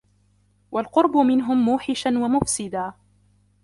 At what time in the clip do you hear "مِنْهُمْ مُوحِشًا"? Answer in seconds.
1.17-2.09